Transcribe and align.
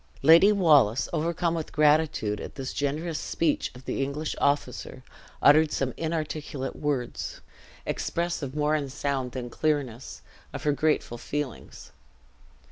Lady 0.23 0.51
Wallace, 0.51 1.07
overcome 1.13 1.53
with 1.53 1.71
gratitude 1.71 2.41
at 2.41 2.55
this 2.55 2.73
generous 2.73 3.19
speech 3.19 3.71
of 3.75 3.85
the 3.85 4.01
English 4.01 4.35
officer, 4.41 5.03
uttered 5.43 5.71
some 5.71 5.93
inarticulate 5.95 6.75
words, 6.75 7.39
expressive 7.85 8.55
more 8.55 8.73
in 8.73 8.89
sound 8.89 9.33
than 9.33 9.47
clearness, 9.47 10.23
of 10.53 10.63
her 10.63 10.71
grateful 10.73 11.19
feelings. 11.19 11.91